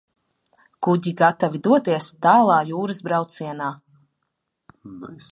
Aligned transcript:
Kuģi 0.85 1.11
gatavi 1.17 1.59
doties 1.67 2.07
tālā 2.27 2.55
jūras 2.69 3.03
braucienā. 3.09 3.69